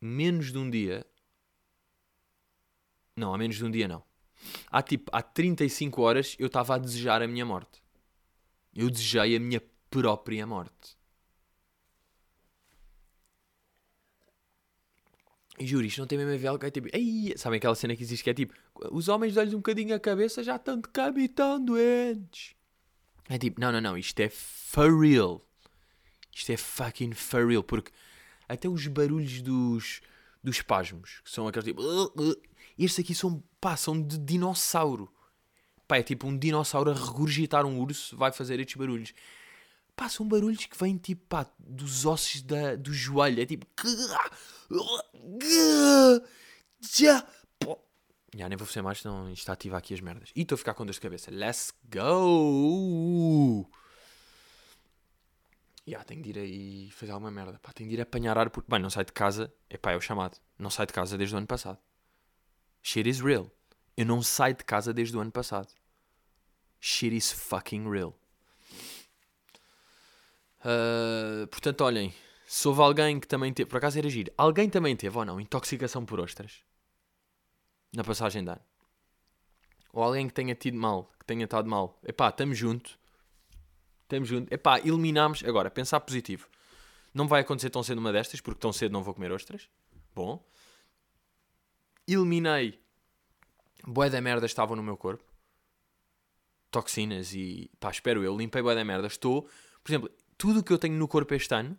[0.00, 1.06] menos de um dia.
[3.16, 4.04] Não, há menos de um dia não.
[4.70, 7.82] Há tipo, há 35 horas eu estava a desejar a minha morte.
[8.74, 10.96] Eu desejei a minha própria morte.
[15.58, 16.88] E juro, isto não tem mesmo a ver algo é tipo.
[16.92, 18.54] Ei, sabem aquela cena que existe que é tipo.
[18.90, 22.54] Os homens dão-lhes um bocadinho a cabeça já estão de cama e estão doentes.
[23.28, 25.40] É tipo, não, não, não, isto é for real.
[26.34, 27.62] Isto é fucking for real.
[27.62, 27.92] Porque
[28.48, 30.00] até os barulhos dos,
[30.42, 31.82] dos espasmos, que são aqueles tipo.
[32.76, 35.10] Estes aqui são, pá, são de dinossauro.
[35.88, 39.14] Pá, é tipo um dinossauro a regurgitar um urso, vai fazer estes barulhos.
[39.96, 43.40] Pá, são barulhos que vêm tipo, pá, dos ossos da, do joelho.
[43.40, 43.66] É tipo.
[46.94, 47.26] Já.
[48.36, 50.30] Já nem vou fazer mais, senão isto ativa aqui as merdas.
[50.36, 51.30] E estou a ficar com dor de cabeça.
[51.30, 53.66] Let's go!
[55.86, 57.58] Já, tenho de ir aí fazer alguma merda.
[57.62, 59.50] Pá, tenho de ir apanhar ar porque, bem, não sai de casa.
[59.70, 60.36] É pá, é o chamado.
[60.58, 61.78] Não sai de casa desde o ano passado.
[62.86, 63.50] Shit is real.
[63.96, 65.72] Eu não saio de casa desde o ano passado.
[66.78, 68.14] Shit is fucking real.
[70.60, 72.14] Uh, portanto, olhem,
[72.46, 75.40] se houve alguém que também teve, por acaso era giro, alguém também teve ou não
[75.40, 76.62] intoxicação por ostras
[77.90, 78.60] na passagem de ano,
[79.92, 82.98] ou alguém que tenha tido mal, que tenha estado mal, epá, estamos junto,
[84.02, 86.48] estamos junto, epá, eliminamos, agora, pensar positivo,
[87.14, 89.68] não vai acontecer tão cedo uma destas, porque tão cedo não vou comer ostras,
[90.14, 90.44] bom,
[92.06, 92.80] eliminei,
[93.86, 95.24] boé da merda estavam no meu corpo,
[96.70, 99.48] toxinas e, pá, espero eu, limpei boé da merda, estou,
[99.82, 101.78] por exemplo, tudo o que eu tenho no corpo este ano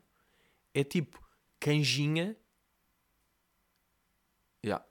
[0.73, 1.19] é tipo
[1.59, 2.35] canjinha.
[4.63, 4.85] Yeah.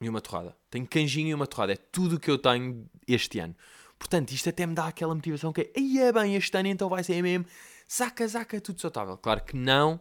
[0.00, 0.56] E uma torrada.
[0.70, 1.72] Tenho canjinha e uma torrada.
[1.72, 3.54] É tudo o que eu tenho este ano.
[3.98, 6.88] Portanto, isto até me dá aquela motivação que é, aí é bem, este ano então
[6.88, 7.46] vai ser mesmo.
[7.86, 9.16] Saca, saca, tudo saudável.
[9.16, 10.00] Claro que não.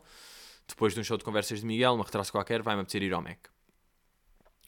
[0.67, 3.21] Depois de um show de conversas de Miguel, uma retraso qualquer, vai-me apetecer ir ao
[3.21, 3.47] Mac.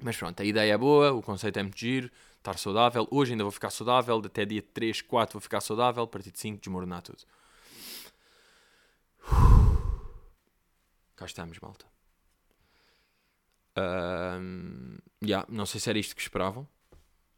[0.02, 3.08] Mas pronto, a ideia é boa, o conceito é muito giro, estar saudável.
[3.12, 6.40] Hoje ainda vou ficar saudável, até dia 3, 4 vou ficar saudável, a partir de
[6.40, 7.24] 5 desmoronar tudo.
[11.16, 11.86] Cá estamos, malta.
[13.78, 16.68] Um, yeah, não sei se era isto que esperavam.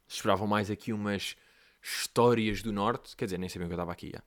[0.06, 1.36] Esperavam mais aqui umas
[1.82, 3.16] histórias do Norte.
[3.16, 4.06] Quer dizer, nem sabiam que eu estava aqui.
[4.06, 4.24] Yeah.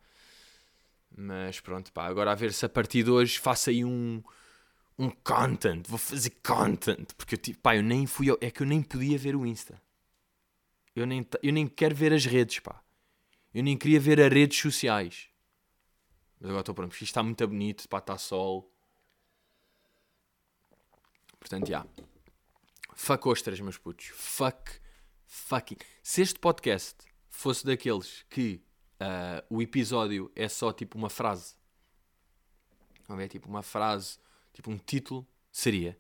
[1.18, 2.06] Mas pronto, pá.
[2.06, 4.22] Agora a ver se a partir de hoje faço aí um,
[4.98, 5.88] um content.
[5.88, 7.14] Vou fazer content.
[7.16, 8.30] Porque eu, tipo, pá, eu nem fui.
[8.30, 9.82] Ao, é que eu nem podia ver o Insta.
[10.96, 12.82] Eu nem, eu nem quero ver as redes, pá.
[13.54, 15.30] Eu nem queria ver as redes sociais.
[16.40, 18.72] Mas agora estou pronto, porque isto está muito bonito, pá, está sol.
[21.40, 21.80] Portanto, já.
[21.80, 21.90] Yeah.
[22.94, 24.08] Fuck ostras, meus putos.
[24.08, 24.72] Fuck,
[25.26, 25.78] fucking.
[26.02, 26.96] Se este podcast
[27.30, 28.64] fosse daqueles que
[29.02, 31.56] uh, o episódio é só tipo uma frase,
[33.08, 34.18] vamos ver, tipo uma frase,
[34.56, 36.00] tipo um título, seria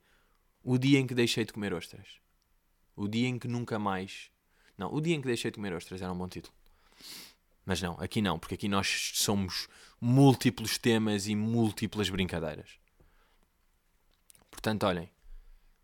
[0.63, 2.19] O dia em que deixei de comer ostras.
[2.95, 4.31] O dia em que nunca mais.
[4.77, 6.55] Não, o dia em que deixei de comer ostras era um bom título.
[7.65, 9.67] Mas não, aqui não, porque aqui nós somos
[9.99, 12.79] múltiplos temas e múltiplas brincadeiras.
[14.49, 15.09] Portanto, olhem,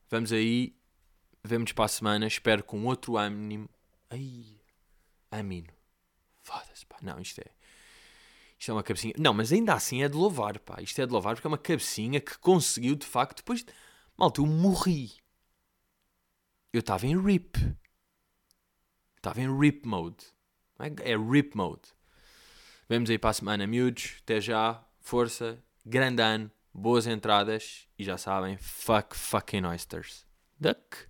[0.10, 0.76] vamos aí,
[1.44, 3.70] vemos para a semana, espero com outro ânimo.
[4.10, 4.62] Ai,
[5.32, 5.74] amino.
[6.42, 7.52] Foda-se, pá, não, isto é.
[8.62, 9.16] Isto é uma cabecinha.
[9.18, 10.80] Não, mas ainda assim é de louvar, pá.
[10.84, 13.66] Isto é de louvar porque é uma cabecinha que conseguiu, de facto, depois.
[14.16, 15.14] Malta, eu morri.
[16.72, 17.58] Eu estava em RIP.
[19.18, 20.24] Estava em RIP mode.
[21.04, 21.90] É RIP mode.
[22.88, 24.18] Vemos aí para a semana, miúdos.
[24.22, 24.86] Até já.
[25.00, 25.58] Força.
[25.84, 26.52] Grande ano.
[26.72, 27.88] Boas entradas.
[27.98, 30.24] E já sabem, fuck fucking oysters.
[30.60, 31.10] Duck.